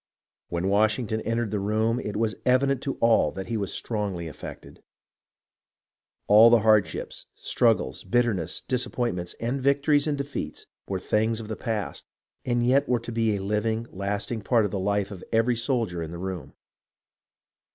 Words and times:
When 0.49 0.67
Washington 0.67 1.21
entered 1.21 1.51
the 1.51 1.59
room, 1.59 1.99
it 1.99 2.15
was 2.17 2.33
evident 2.43 2.81
to 2.81 2.95
all 3.01 3.31
that 3.33 3.49
he 3.49 3.55
was 3.55 3.71
strongly 3.71 4.27
affected. 4.27 4.81
All 6.25 6.49
the 6.49 6.61
hardships, 6.61 7.27
struggles, 7.35 8.03
bitterness, 8.03 8.61
disappointments, 8.61 9.35
and 9.39 9.61
victories 9.61 10.07
and 10.07 10.17
defeats 10.17 10.65
were 10.87 10.97
things 10.99 11.39
of 11.39 11.49
the 11.49 11.55
past, 11.55 12.07
and 12.43 12.65
yet 12.65 12.89
were 12.89 12.99
to 12.99 13.11
be 13.11 13.35
a 13.35 13.43
living, 13.43 13.85
lasting 13.91 14.41
part 14.41 14.65
of 14.65 14.71
the 14.71 14.79
life 14.79 15.11
of 15.11 15.23
every 15.31 15.55
soldier 15.55 16.01
in 16.01 16.09
the 16.09 16.17
room. 16.17 16.53